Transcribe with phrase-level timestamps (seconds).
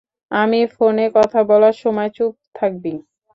[0.31, 2.93] আমি ফোনে কথা বলার সময় চুপ থাকবি।